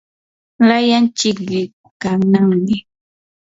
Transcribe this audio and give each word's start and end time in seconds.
rayan 0.67 1.05
chilqikannami. 1.17 2.75